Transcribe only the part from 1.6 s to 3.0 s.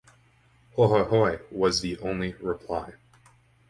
the only reply.